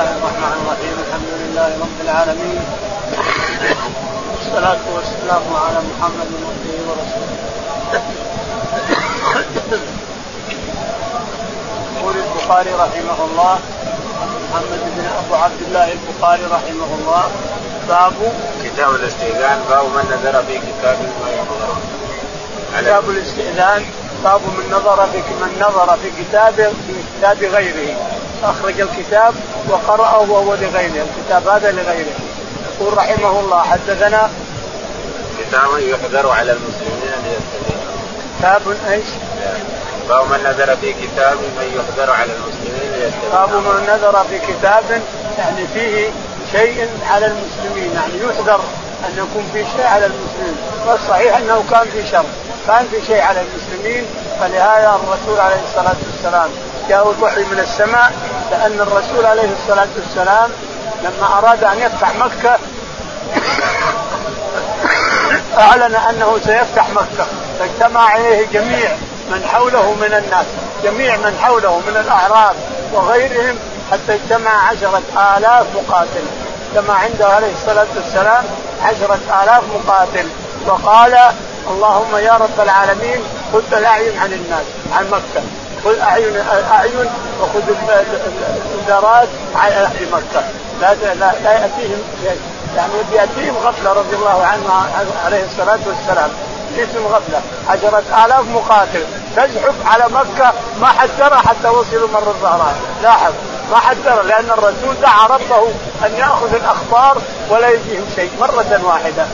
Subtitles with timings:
[0.00, 0.94] الله الرحمن الرحيم.
[1.04, 2.62] الحمد لله رب العالمين.
[4.32, 7.38] والصلاة والسلام على محمد عبده ورسوله.
[11.96, 13.54] يقول البخاري رحمه الله
[14.44, 17.24] محمد بن أبو عبد الله البخاري رحمه الله
[17.88, 18.16] باب
[18.64, 20.98] كتاب الاستئذان باب من نذر في كتاب
[21.36, 21.70] يحضر
[22.80, 23.82] كتاب الاستئذان
[24.24, 26.54] باب من نظر في من نظر في كتاب
[26.86, 28.19] في كتاب غيره.
[28.44, 29.34] أخرج الكتاب
[29.68, 32.14] وقرأه وهو لغيره، الكتاب هذا لغيره.
[32.80, 34.30] يقول رحمه الله حدثنا
[35.38, 37.40] كتاب يحذر على المسلمين أن.
[38.38, 39.06] كتاب إيش؟
[40.08, 43.46] باب من نذر في كتاب من يحذر على المسلمين ليستدينوا.
[43.46, 45.02] باب من نذر في كتاب
[45.38, 46.10] يعني فيه
[46.52, 48.60] شيء على المسلمين يعني يحذر
[49.06, 52.24] أن يكون في شيء على المسلمين والصحيح أنه كان في شر
[52.66, 54.04] كان في شيء على المسلمين
[54.40, 56.50] فلهذا الرسول عليه الصلاة والسلام
[56.88, 58.12] جاء الوحي من السماء
[58.50, 60.50] لأن الرسول عليه الصلاة والسلام
[61.02, 62.58] لما أراد أن يفتح مكة
[65.58, 67.26] أعلن أنه سيفتح مكة.
[67.58, 68.90] فاجتمع اليه جميع
[69.30, 70.46] من حوله من الناس
[70.84, 72.56] جميع من حوله من الأعراب
[72.92, 73.56] وغيرهم
[73.92, 75.02] حتى اجتمع عشرة
[75.36, 76.24] آلاف مقاتل.
[76.74, 78.44] كما عنده عليه الصلاة والسلام
[78.82, 80.28] عشرة آلاف مقاتل.
[80.66, 81.18] وقال
[81.70, 85.42] اللهم يا رب العالمين خذ الأعين عن الناس عن مكة.
[85.84, 86.36] خذ أعين
[86.72, 87.62] أعين وخذ
[88.78, 90.44] الإدارات عن أهل مكة
[90.80, 92.02] لا لا, لا يأتيهم
[92.76, 94.86] يعني يأتيهم غفلة رضي الله عنه
[95.26, 96.30] عليه الصلاة والسلام
[96.78, 99.04] اسم غفلة عشرة آلاف مقاتل
[99.36, 103.32] تزحف على مكة ما حد ترى حتى وصلوا مر الظهران لاحظ
[103.70, 105.68] ما حد ترى لأن الرسول دعا ربه
[106.06, 107.18] أن يأخذ الأخبار
[107.50, 109.26] ولا يجيهم شيء مرة واحدة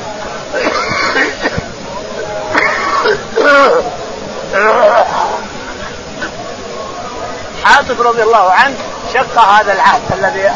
[7.67, 8.77] حاتم رضي الله عنه
[9.14, 10.50] شق هذا العهد الذي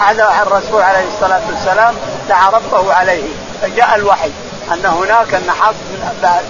[0.00, 1.94] حذا الرسول عليه الصلاة والسلام
[2.28, 3.22] دعا ربه عليه.
[3.62, 4.30] فجاء الوحي
[4.72, 5.76] أن هناك أن حاطب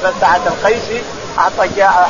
[0.03, 1.03] بن سعد القيسي
[1.39, 2.09] أعطى جاء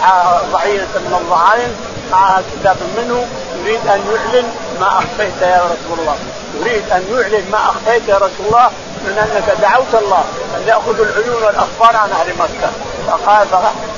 [0.53, 1.77] ضعينه من الضعائن
[2.13, 3.27] معها كتاب منه
[3.61, 4.47] يريد أن يعلن
[4.81, 6.17] ما أخفيت يا رسول الله.
[6.61, 8.71] يريد أن يعلن ما أخفيت يا رسول الله
[9.05, 10.25] من أنك دعوت الله
[10.57, 12.71] أن يأخذ العيون والأخبار عن أهل مكة.
[13.07, 13.47] فقال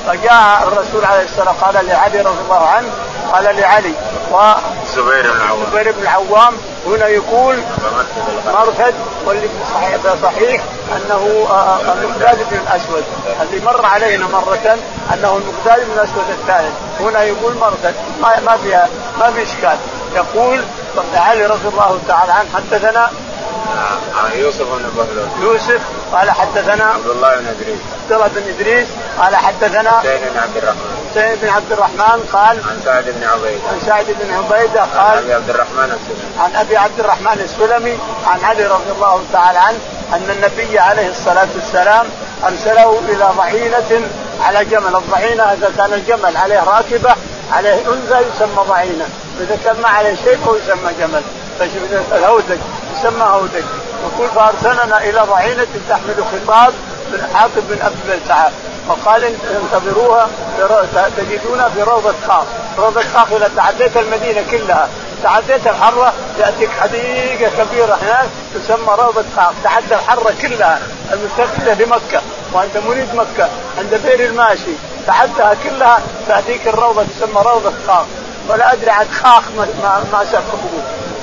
[0.06, 2.88] فجاء الرسول عليه الصلاه والسلام قال لعلي رضي الله عنه
[3.32, 3.92] قال لعلي
[4.32, 4.52] و
[4.94, 5.66] زبير بن العوام.
[5.72, 6.54] زبير بن العوام
[6.86, 7.56] هنا يقول
[8.46, 8.94] مرثد
[9.26, 10.62] واللي صحيح صحيح
[10.96, 11.46] أنه
[11.92, 13.04] المقداد بن الأسود.
[13.42, 14.78] اللي مر علينا مرة
[15.14, 18.88] أنه المقداد بن الأسود الثالث هنا يقول مرثد ما ما فيها
[19.20, 19.76] ما في إشكال.
[20.14, 20.64] يقول
[21.14, 23.10] علي رضي الله تعالى عنه حدثنا
[24.34, 25.28] يوسف بن بهلول.
[25.40, 25.80] يوسف
[26.12, 27.78] قال حدثنا عبد الله بن إدريس.
[28.02, 28.88] عبد الله بن إدريس
[29.18, 31.06] قال حدثنا حسين بن عبد الرحمن.
[31.10, 33.68] حسين بن عبد الرحمن قال عن سعد بن عبيدة.
[33.72, 36.44] عن سعد بن عبيدة عن قال أبي عبد الرحمن السلمي.
[36.44, 39.78] عن أبي عبد الرحمن السلمي عن علي رضي الله تعالى عنه
[40.12, 42.06] أن النبي عليه الصلاة والسلام
[42.44, 44.08] أرسله إلى ضعينة
[44.40, 47.14] على جمل، الضعينة إذا كان الجمل عليه راكبة
[47.52, 49.06] عليه أنثى يسمى ضعينة،
[49.38, 51.22] واذا كان ما عليه شيء فهو يسمى جمل،
[52.12, 52.58] الهودج.
[52.98, 53.64] يسمى هودج،
[54.04, 56.74] يقول فأرسلنا إلى ضعينه تحمل خطاب
[57.12, 58.50] من حاطب بن أبي بلتعه
[58.88, 60.28] فقال انتظروها
[61.16, 62.46] تجدونها في روضة خاص
[62.78, 64.88] روضة خاص إذا تعديت المدينة كلها.
[65.22, 70.80] تعديت الحرة يأتيك حديقة كبيرة هناك تسمى روضة خاص تعدى الحرة كلها
[71.12, 72.22] المستقبلة لمكة
[72.52, 74.74] وأنت مريد مكة عند بئر الماشي.
[75.06, 78.06] تعدها كلها تأتيك الروضة تسمى روضة خاص
[78.48, 80.24] ولا أدري عن خاخ ما, ما, ما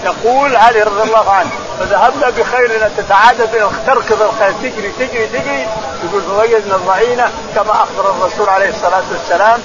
[0.04, 3.44] يقول علي رضي الله عنه فذهبنا بخيرنا تتعادى
[3.88, 5.68] تركض الخيل تجري تجري تجري.
[6.04, 9.60] يقول فوجدنا الضعينة كما أخبر الرسول عليه الصلاة والسلام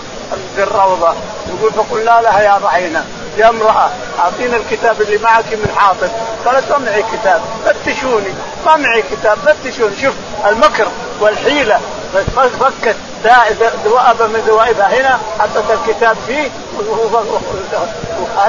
[0.57, 1.15] في الروضه
[1.49, 3.05] يقول فقلنا لها يا ضعينة
[3.37, 6.09] يا امرأة أعطينا الكتاب اللي معك من حاطب.
[6.47, 8.35] قالت ما معي كتاب فتشوني
[8.67, 10.15] ما معي كتاب فتشوني شوف
[10.47, 10.87] المكر
[11.21, 11.81] والحيلة
[12.61, 12.97] فكت
[13.85, 16.51] ذؤابه من ذوائبها هنا حطت الكتاب فيه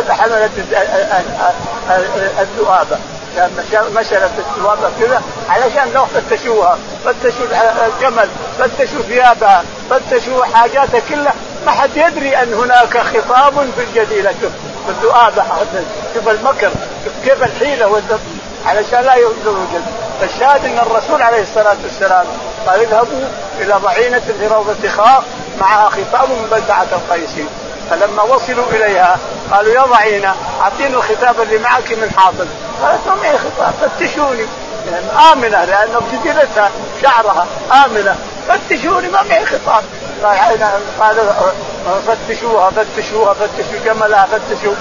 [0.09, 0.51] حملت
[2.40, 2.97] الذؤابه
[3.96, 7.46] مشلت الذؤابه كذا علشان لو فتشوها فتشوا
[7.87, 8.29] الجمل
[8.59, 11.34] فتشوا ثيابها فتشوا حاجاتها كلها.
[11.66, 14.34] ما حد يدري أن هناك خطاب في الجزيرة.
[14.41, 14.52] شوف
[14.90, 15.43] الذؤابه
[16.13, 16.72] شوف المكر.
[17.05, 18.02] شوف كيف الحيلة
[18.66, 19.84] علشان لا يوجد
[20.22, 22.25] فالشاهد أن الرسول عليه الصلاة والسلام
[22.67, 23.28] قال اذهبوا
[23.62, 25.24] إلى ضعينة في روضة خاء
[25.62, 27.46] معها خطاب من بلدعة القيسي
[27.90, 29.18] فلما وصلوا إليها
[29.52, 32.48] قالوا يا ضعينة اعطينا الخطاب اللي معك من حاطب
[32.84, 34.46] قالت ما معي خطاب؟ فتشوني.
[35.34, 36.72] آمنة لأنه بجزيرتها
[37.02, 37.46] شعرها
[37.86, 38.16] آمنة.
[38.48, 39.84] فتشوني ما معي خطاب.
[41.00, 41.24] قالوا
[42.08, 44.74] فتشوها فتشوها فتشوا جملها فتشوا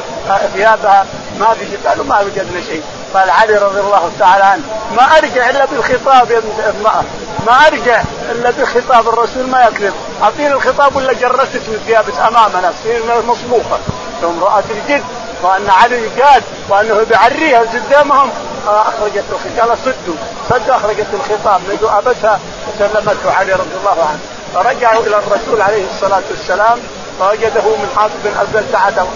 [0.55, 1.07] ثيابها
[1.41, 1.79] ما في شيء.
[1.87, 2.83] قالوا ما وجدنا شيء.
[3.15, 4.63] قال علي رضي الله تعالى عنه
[4.97, 6.43] ما أرجع إلا بالخطاب يا
[6.81, 7.05] امراه
[7.47, 9.95] ما أرجع إلا بخطاب الرسول ما يكذب.
[10.23, 13.79] اعطيني الخطاب ولا جردت من ثيابك امامنا تصير مصبوخه
[14.23, 15.05] ثم رات الجد
[15.43, 18.31] وأن علي جاد وأنه بيعريها قدامهم.
[18.69, 20.17] أخرجت الخطاب قال صدوا.
[20.51, 21.61] صدوا أخرجت الخطاب.
[21.99, 24.19] أبتها وسلمته علي رضي الله عنه.
[24.55, 26.79] فرجعوا إلى الرسول عليه الصلاة والسلام.
[27.21, 29.07] فوجده من حاطب بن البلتعه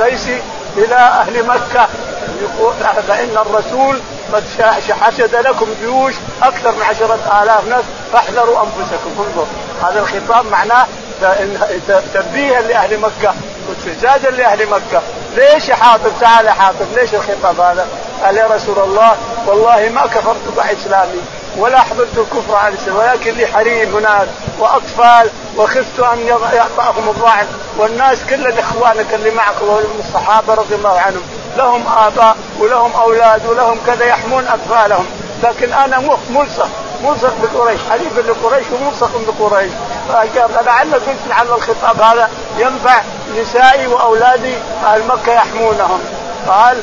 [0.00, 0.42] قيسي
[0.76, 1.88] إلى أهل مكة.
[2.42, 2.74] يقول
[3.08, 4.00] فإن الرسول
[4.32, 4.44] قد
[5.00, 9.46] حشد لكم جيوش أكثر من عشرة آلاف نفس فاحذروا أنفسكم انظر.
[9.82, 10.86] هذا الخطاب معناه
[12.14, 13.34] تنبيها لأهل مكة
[13.68, 15.02] واستعزازا لأهل مكة.
[15.36, 17.86] ليش يا حاطب؟ تعال يا حاطب ليش الخطاب هذا؟
[18.24, 21.20] قال يا رسول الله والله ما كفرت بعد اسلامي
[21.56, 24.28] ولا حضرت الكفر على الاسلام ولكن لي حريم هناك
[24.58, 27.46] وأطفال وخفت أن يعطاهم الضعف
[27.78, 29.54] والناس كل إخوانك اللي معك
[29.98, 31.22] الصحابة رضي الله عنهم.
[31.56, 35.06] لهم آباء ولهم أولاد ولهم كذا يحمون أطفالهم.
[35.42, 35.98] لكن أنا
[36.30, 36.68] ملصق
[37.04, 37.80] ملصق بقريش.
[37.90, 39.72] حليف لقريش وملصق بقريش.
[40.66, 43.00] لعل قلت لعل الخطاب هذا ينفع
[43.40, 44.54] نسائي وأولادي
[44.84, 46.00] أهل مكة يحمونهم.
[46.48, 46.80] قال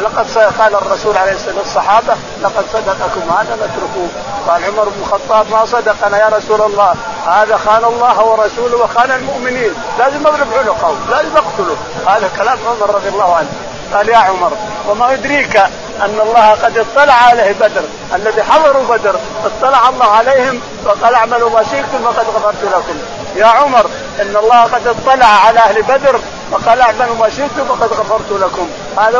[0.00, 0.26] لقد
[0.58, 4.08] قال الرسول عليه الصلاة والسلام الصحابه لقد صدقكم هذا نتركوه
[4.48, 6.94] قال عمر بن الخطاب ما صدقنا يا رسول الله
[7.26, 13.08] هذا خان الله ورسوله وخان المؤمنين لازم اضرب عنقه لازم اقتله هذا كلام عمر رضي
[13.08, 13.48] الله عنه.
[13.94, 14.52] قال يا عمر
[14.88, 15.56] وما يدريك
[16.00, 17.82] أن الله قد اطلع عليه بدر
[18.14, 22.98] الذي حضروا بدر اطلع الله عليهم وقال اعملوا ما شئتم وقد غفرت لكم.
[23.36, 23.86] يا عمر
[24.20, 26.20] إن الله قد اطلع على أهل بدر
[26.52, 28.68] وقال اعملوا ما شئتم وقد غفرت لكم.
[28.98, 29.18] هذا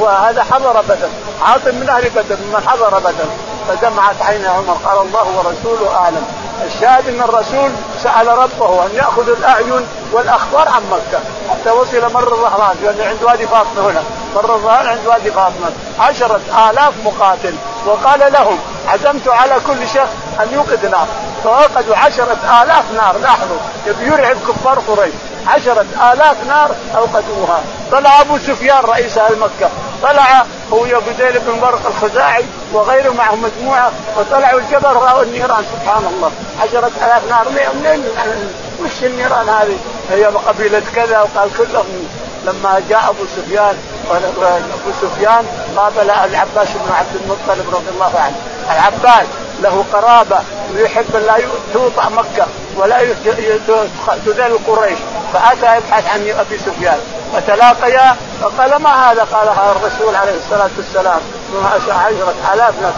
[0.00, 1.08] وهذا حضر بدر.
[1.42, 3.28] عاصم من أهل بدر من حضر بدر.
[3.68, 4.76] فدمعت عين عمر.
[4.84, 6.26] قال الله ورسوله أعلم.
[6.66, 7.70] الشاهد ان الرسول
[8.02, 11.20] سأل ربه أن يأخذ الأعين والاخبار عن مكة.
[11.50, 14.02] حتى وصل مر الظهران لأن عند وادي فاطمة هنا.
[14.34, 15.72] مر الظهران عند وادي فاطمة.
[16.00, 16.40] عشرة
[16.70, 17.54] آلاف مقاتل.
[17.86, 18.58] وقال لهم
[18.88, 21.06] عزمت على كل شخص أن يوقد نار.
[21.44, 23.16] فوقدوا عشرة آلاف نار.
[23.22, 23.58] لاحظوا
[24.00, 25.14] يرعب كفار قريش.
[25.48, 27.60] عشرة آلاف نار أوقدوها.
[27.92, 29.70] طلع أبو سفيان رئيس أهل مكة.
[30.02, 35.64] طلع هو بديل بن برق الخزاعي وغيره معهم مجموعة وطلعوا الجبل رأوا النيران.
[35.72, 36.30] سبحان الله.
[36.62, 37.46] عشرة آلاف نار.
[37.74, 38.04] منين
[38.82, 39.78] وش النيران هذه؟
[40.10, 42.08] هي قبيلة كذا وقال كلهم.
[42.44, 43.76] لما جاء أبو سفيان
[44.10, 45.46] أبو سفيان
[45.76, 48.36] قابل العباس بن عبد المطلب رضي الله عنه.
[48.70, 49.26] العباس
[49.62, 50.40] له قرابة.
[50.74, 51.36] ويحب لا
[51.72, 52.98] توطأ مكة ولا
[54.26, 54.98] تذل قريش.
[55.32, 56.98] فأتى يبحث عن أبي سفيان.
[57.34, 61.20] فتلاقيا فقال ما هذا؟ قال الرسول عليه الصلاة والسلام
[61.64, 62.96] عشرة آلاف نفس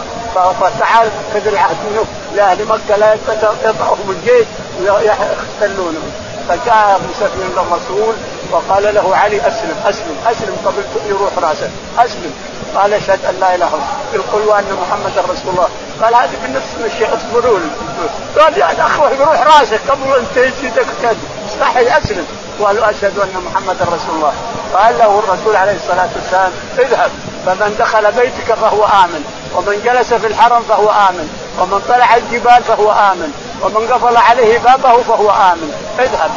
[0.61, 2.05] فتعال خذ العهد منه.
[2.35, 4.47] لأهل مكة لا يقطعهم الجيش
[4.81, 6.11] ويحتلونهم
[6.49, 8.15] فجاء أبو سفيان للرسول
[8.51, 11.69] وقال له علي أسلم أسلم أسلم قبل يروح راسك
[11.99, 12.33] أسلم.
[12.77, 13.75] قال أشهد أن لا إله إلا
[14.13, 14.23] الله.
[14.33, 15.69] قل وأن محمدا رسول الله.
[16.01, 17.59] قال هذه من الشيء اصبروا
[18.39, 21.15] قال يا اخوه يروح راسك قبل أن تجدك
[21.49, 22.25] استحي أسلم.
[22.63, 24.33] قال أشهد أن محمدا رسول الله.
[24.73, 27.11] قال له الرسول عليه الصلاة والسلام اذهب.
[27.45, 29.23] فمن دخل بيتك فهو آمن.
[29.55, 31.27] ومن جلس في الحرم فهو آمن.
[31.59, 33.46] ومن طلع الجبال فهو آمن.
[33.61, 35.71] ومن قفل عليه بابه فهو آمن.
[35.99, 36.31] اذهب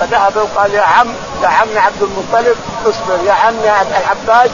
[0.00, 1.08] فذهب وقال يا عم
[1.42, 2.56] يا عمي عبد المطلب
[2.86, 3.24] اصبر.
[3.26, 4.50] يا عمي عبد العباس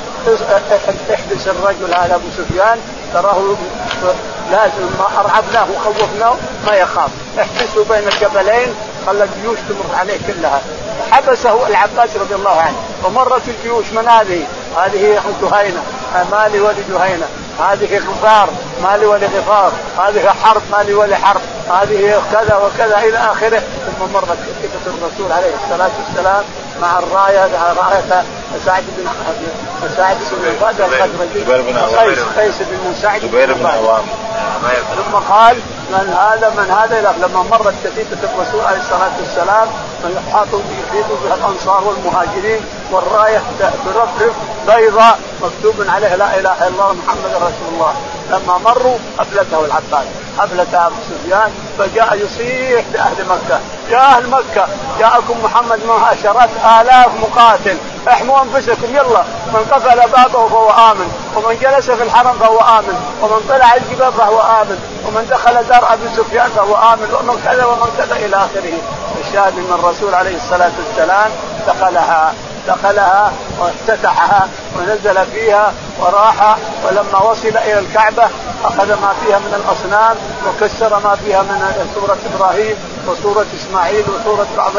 [1.15, 2.79] احبس الرجل هذا أبو سفيان.
[3.15, 3.56] تراه
[4.50, 6.34] لازم ما أرعبناه وخوفناه
[6.67, 7.10] ما يخاف.
[7.39, 8.74] احبسه بين الجبلين
[9.06, 10.60] خلى الجيوش تمر عليه كلها.
[11.10, 12.77] حبسه العباس رضي الله عنه.
[13.05, 14.44] ومرت الجيوش من هذه؟
[14.77, 15.82] هذه جهينه
[16.32, 17.27] مالي ولجهينه
[17.60, 18.48] هذه غفار.
[18.82, 20.62] مالي ولغفار هذه حرب.
[20.72, 23.58] مالي ولحرب هذه كذا وكذا إلى آخره.
[23.58, 26.44] ثم مرت كتيبه الرسول عليه الصلاة والسلام
[26.82, 28.24] مع الراية رأية
[28.67, 29.08] سعد بن
[29.96, 31.44] سعد بن عباده الخزرجي
[31.98, 34.03] قيس قيس بن سعد زبير بن عوام.
[34.96, 35.56] ثم قال
[35.91, 39.69] من هذا من هذا لما مرت كتيبه الرسول عليه الصلاة والسلام
[40.05, 42.60] من حاطوا يفيد بها الأنصار والمهاجرين
[42.93, 44.34] والراية برفرف
[44.67, 47.94] بيضاء مكتوب عليها لا إله إلا الله محمد رسول الله.
[48.31, 50.06] لما مروا افلته العباس.
[50.39, 53.60] افلت أبو سفيان فجاء يصيح لأهل مكة.
[53.91, 54.67] يا أهل مكة
[54.99, 57.77] جاءكم محمد من عشرات آلاف مقاتل.
[58.08, 59.25] احموا أنفسكم يلا.
[59.53, 61.08] من قفل بابه فهو آمن.
[61.37, 62.96] ومن جلس في الحرم فهو آمن.
[63.22, 64.79] ومن طلع الجبال فهو آمن.
[65.06, 67.15] ومن دخل دار أبي سفيان فهو آمن.
[67.20, 68.79] ومن كذا ومن كذا إلى آخره.
[69.27, 71.31] الشاهد أن الرسول عليه الصلاة والسلام
[71.67, 72.34] دخلها
[72.69, 78.24] دخلها وافتتحها ونزل فيها وراح ولما وصل إلى الكعبة
[78.64, 80.16] أخذ ما فيها من الأصنام
[80.46, 82.76] وكسر ما فيها من سورة إبراهيم
[83.06, 84.72] وصوره إسماعيل وصوره بعض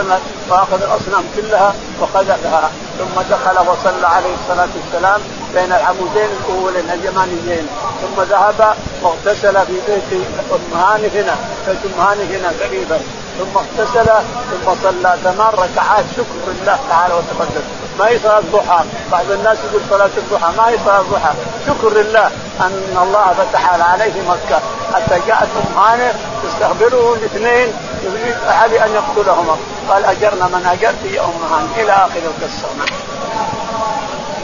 [0.49, 5.21] واخذ الأصنام كلها وخذلها ثم دخل وصلى عليه الصلاة والسلام
[5.53, 7.67] بين العمودين الاولين اليمانيين
[8.01, 10.21] ثم ذهب واغتسل في بيت
[10.53, 11.35] ام هاني هنا
[11.67, 12.99] بيت ام هاني هنا قريبا.
[13.39, 14.09] ثم اغتسل
[14.51, 16.05] ثم صلى ثمان ركعات.
[16.17, 17.61] شكر لله تعالى وتقدم.
[17.99, 20.57] ما هي صلاة الضحى؟ بعض الناس يقول صلاة الضحى.
[20.57, 21.33] ما هي صلاة الضحى؟
[21.67, 22.25] شكر لله
[22.61, 24.59] أن الله فتح عليه مكة.
[24.93, 26.11] حتى جاءت أم هانئ
[26.43, 27.73] تستخبره الاثنين
[28.03, 29.55] يريد علي أن يقتلهما.
[29.89, 31.83] قال أجرنا من أجرت يا أم هانئ.
[31.83, 32.67] إلى آخر القصة.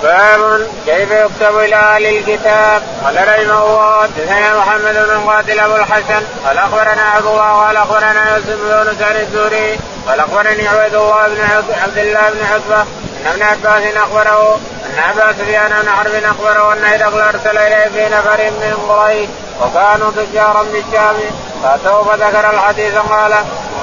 [0.03, 6.23] باب كيف يكتب إلى أهل الكتاب؟ قال رحمه الله حدثنا محمد بن قاتل أبو الحسن
[6.45, 11.73] قال أخبرنا عبد الله قال أخبرنا يوسف بن عن الزهري قال أخبرني عبيد الله بن
[11.83, 12.81] عبد الله بن عتبة
[13.25, 18.15] أن ابن عباس أخبره أن أبا سفيان بن حرب أخبره أن هرقل أرسل إليه في
[18.15, 19.29] نفر من قريش
[19.61, 21.15] وكانوا تجارا بالشام
[21.63, 23.33] فاتوا فذكر الحديث قال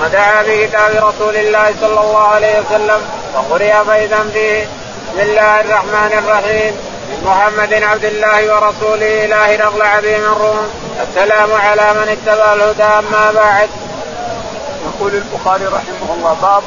[0.01, 3.01] ثم دعا بكتاب رسول الله صلى الله عليه وسلم
[3.35, 4.67] وقرئ فإذا فيه.
[5.15, 6.73] بسم الله الرحمن الرحيم.
[7.09, 10.69] من محمد عبد الله ورسوله إلى هرقل عظيم الروم
[11.09, 13.69] السلام على من اتبع الهدى أما بعد.
[14.87, 16.63] يقول البخاري رحمه الله باب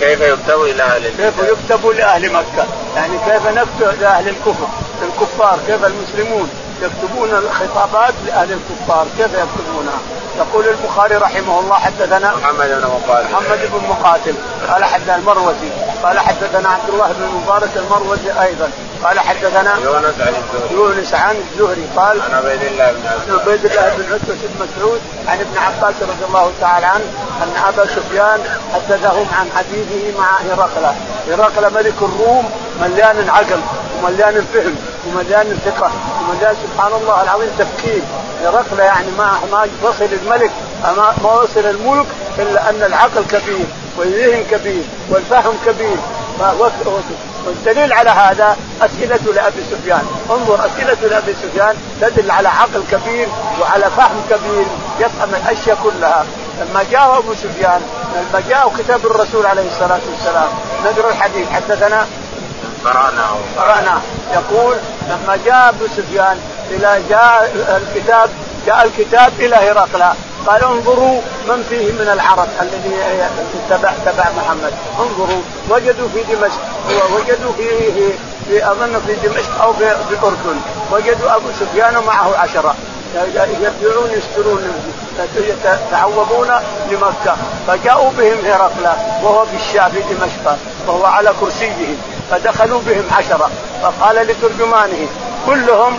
[0.00, 4.68] كيف يكتب إلى أهل كيف يكتب لأهل مكة؟ يعني كيف نكتب لأهل الكفر
[5.02, 6.50] الكفار كيف المسلمون؟
[6.82, 9.06] يكتبون الخطابات لأهل الكفار.
[9.18, 9.98] كيف يكتبونها؟
[10.36, 13.32] يقول البخاري رحمه الله حدثنا محمد بن مقاتل.
[13.32, 14.34] محمد بن مقاتل.
[14.70, 15.70] قال حدثنا المروزي.
[16.02, 18.70] قال حدثنا عبد الله بن المبارك المروزي أيضا.
[19.04, 20.74] قال حدثنا يونس عن الزهري.
[20.74, 21.86] يونس عن الزهري.
[21.96, 25.94] قال عن عبيد الله بن عبد عبيد الله بن عتبة بن مسعود عن ابن عباس
[26.02, 27.04] رضي الله تعالى عنه
[27.42, 28.40] أن أبا سفيان
[28.74, 30.94] حدثهم عن حديثه مع هرقل
[31.30, 32.50] هرقل ملك الروم
[32.80, 33.60] مليان عقل
[33.98, 34.76] ومليان فهم
[35.06, 38.02] ومليان ثقه ومليان سبحان الله العظيم تفكير.
[38.44, 40.50] هرقل يعني ما ما وصل الملك
[40.96, 42.06] ما وصل الملك
[42.38, 43.66] إلا أن العقل كبير
[43.98, 45.96] والذهن كبير والفهم كبير.
[47.46, 53.28] والدليل على هذا أسئلة لأبي سفيان، انظر أسئلة لأبي سفيان تدل على عقل كبير
[53.60, 54.66] وعلى فهم كبير
[55.00, 56.24] يفهم الأشياء كلها،
[56.60, 57.80] لما جاء أبو سفيان
[58.14, 60.48] لما جاء كتاب الرسول عليه الصلاة والسلام
[60.84, 61.46] نقرا الحديث.
[61.52, 62.06] حدثنا
[62.84, 64.00] قرأناه قرأناه
[64.32, 64.76] يقول
[65.08, 66.38] لما جاء أبو سفيان
[66.70, 67.50] إلى جاء
[67.82, 68.30] الكتاب
[68.66, 70.04] جاء الكتاب إلى هرقل
[70.46, 72.96] قال انظروا من فيه من العرب الذي
[73.70, 74.72] تبع تبع محمد.
[74.98, 76.60] انظروا وجدوا في دمشق
[77.14, 77.68] وجدوا في
[78.48, 80.60] في أظن في دمشق أو في الاردن
[80.92, 82.74] وجدوا أبو سفيان ومعه عشرة.
[83.14, 84.72] يرجعون يشترون
[85.36, 86.50] يتعوضون
[86.90, 87.36] لمكة.
[87.66, 88.86] فجاءوا بهم هرقل
[89.22, 90.56] وهو في الشام في دمشق
[90.86, 91.94] وهو على كرسيه
[92.30, 93.50] فدخلوا بهم عشرة.
[93.82, 95.06] فقال لترجمانه
[95.46, 95.98] كلهم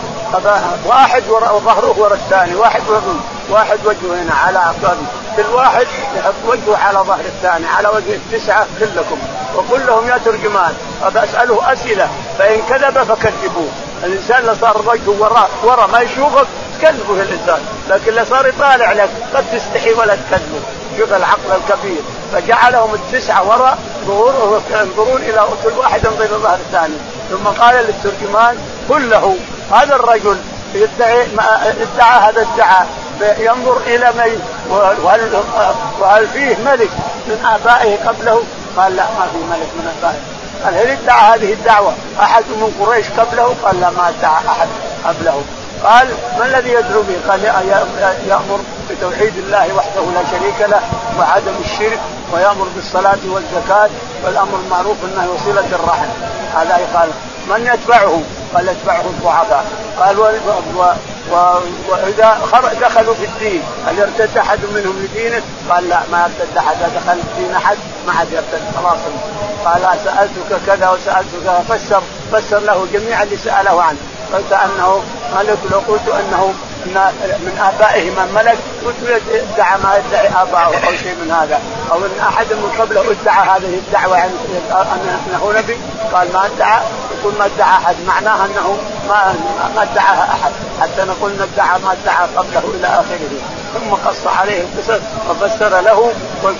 [0.85, 1.23] واحد
[1.65, 3.19] ظهره ورا الثاني واحد وجهه
[3.49, 5.05] واحد وجهه هنا على عقابه
[5.37, 9.17] كل واحد يحط وجهه على ظهر الثاني على وجه التسعة كلكم.
[9.55, 10.73] وكلهم يا ترجمان.
[11.15, 13.69] اساله أسئلة فإن كذب فكذبوه.
[14.03, 16.47] الإنسان اللي صار وجهه ورا ورا ما يشوفك
[16.85, 20.59] تكذبه الانسان لكن اللي صار يطالع لك قد تستحي ولا تكذبه
[20.97, 22.01] شوف العقل الكبير.
[22.33, 23.77] فجعلهم التسعة وراء
[24.71, 26.95] ينظرون إلى كل واحد ينظر إلى ظهر الثاني.
[27.29, 28.57] ثم قال للترجمان
[28.89, 29.37] قل له
[29.71, 30.37] هذا الرجل
[30.73, 31.27] يدعي
[31.63, 32.87] ادعى هذا الدعاء.
[33.37, 35.29] ينظر إلى من؟ وهل,
[35.99, 36.89] وهل فيه ملك
[37.27, 38.43] من آبائه قبله؟
[38.77, 40.19] قال لا ما في ملك من آبائه.
[40.63, 44.67] قال هل ادعى هذه الدعوة أحد من قريش قبله؟ قال لا ما ادعى أحد
[45.05, 45.43] قبله.
[45.83, 46.07] قال
[46.39, 47.43] ما الذي يدعو به؟ قال
[48.27, 50.81] يأمر بتوحيد الله وحده لا شريك له
[51.19, 51.99] وعدم الشرك
[52.33, 53.89] ويأمر بالصلاة والزكاة
[54.25, 56.07] والأمر المعروف والنهي وصلة الرحم
[56.55, 57.09] هذا قال
[57.49, 58.21] من يتبعه؟
[58.53, 59.65] قال يتبعه الضعفاء
[59.99, 60.25] قال و...
[61.89, 62.37] وإذا
[62.81, 67.55] دخلوا في الدين هل يرتد أحد منهم لدينه؟ قال لا ما يرتد أحد دخل الدين
[67.55, 67.77] أحد
[68.07, 68.99] ما حد يرتد خلاص
[69.65, 72.01] قال سالتك كذا وسألتك فسر
[72.31, 73.97] فسر له جميع اللي سأله عنه
[74.35, 75.03] قلت انه
[75.37, 76.53] ملك لو قلت انه
[77.45, 81.59] من آبائه من ملك قلت ادعى ما يدعي آباؤه أو شيء من هذا.
[81.91, 84.31] أو إن أحد من قبله ادعى هذه الدعوة يعني
[85.27, 85.77] انه نبي
[86.13, 86.81] قال ما ادعى.
[87.19, 87.95] يقول ما ادعى أحد.
[88.07, 88.77] معناها أنه
[89.09, 89.35] ما
[89.75, 90.51] ما ادعاها أحد.
[90.81, 93.39] حتى نقول ما ادعى ما ادعى قبله إلى آخره.
[93.73, 96.11] ثم قص عليه القصص وفسر له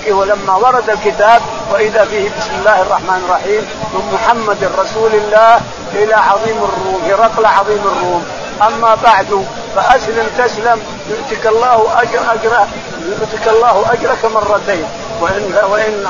[0.10, 1.42] ولما ورد الكتاب
[1.72, 3.62] وإذا فيه بسم الله الرحمن الرحيم
[3.94, 5.62] من محمد رسول الله
[6.04, 8.26] إلى عظيم الروم هرقل عظيم الروم.
[8.62, 12.68] أما بعد فأسلم تسلم يؤتك الله اجر اجر
[13.06, 14.86] يؤتك الله أجرك مرتين.
[15.22, 16.08] وان وإن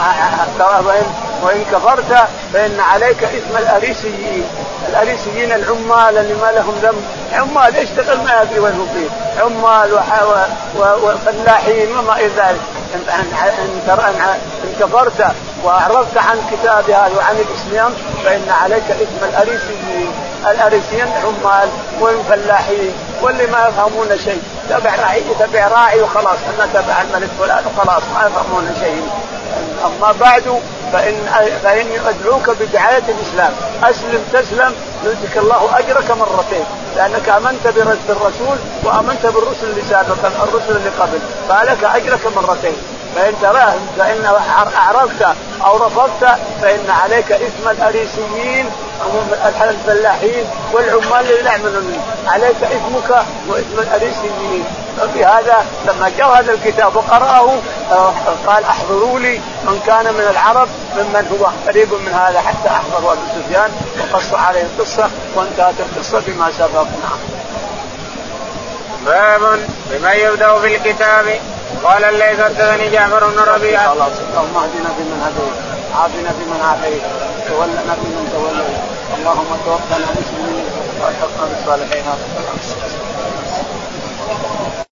[0.87, 1.03] وان
[1.43, 4.45] وإن كفرت فإن عليك إثم الأريسيين.
[4.89, 7.03] الأريسيين العمال اللي ما لهم ذنب.
[7.33, 9.93] عمال يشتغل ما يدري وين هو فيه؟ عمال
[10.77, 12.59] وفلاحين وما إلى ذلك.
[12.95, 17.93] ان ان إن كفرت واعرضت عن كتاب هذا وعن الإسلام
[18.23, 20.11] فإن عليك إثم الاريسيين،
[20.51, 21.69] الأريسيين عمال
[21.99, 28.03] والفلاحين واللي ما يفهمون شيء، تبع راعي تبع راعي وخلاص أنا تبع الملك فلان وخلاص
[28.15, 29.09] ما يفهمون شيء.
[29.85, 30.59] أما بعد
[30.93, 31.15] فان
[31.63, 33.53] فاني ادعوك بدعاية الإسلام،
[33.83, 34.73] أسلم تسلم
[35.05, 37.67] يؤتك الله أجرك مرتين، لأنك آمنت
[38.07, 41.19] بالرسول وآمنت بالرسل اللي سابقا الرسل اللي قبل،
[41.49, 42.77] فلك أجرك مرتين.
[43.15, 44.25] فإن تراه فإن
[44.77, 48.69] أعرضت أو رفضت فإن عليك إثم الأريسيين
[49.61, 54.65] الفلاحين والعمال اللي يعملون عليك إثمك وإثم الأريسيين.
[54.97, 57.59] ففي هذا لما جاء هذا الكتاب وقرأه
[57.91, 58.13] آه،
[58.47, 60.67] قال أحضروا لي من كان من العرب
[60.97, 63.69] ممن هو قريب من هذا حتى احضروا أبو سفيان
[63.99, 66.83] وقص عليه القصة وانتهت القصة بما سبق.
[66.83, 67.19] نعم.
[69.05, 69.59] باب
[69.91, 71.39] بما يبدأ في الكتاب.
[71.85, 73.93] قال الليث حدثني جعفر بن ربيعة.
[73.93, 75.55] اللهم اهدنا فيمن هديت
[75.95, 77.01] عافنا فيمن عافيت
[77.47, 78.79] تولنا فيمن توليت.
[79.17, 80.65] اللهم توفنا مسلمين
[81.01, 82.05] والحقنا بالصالحين.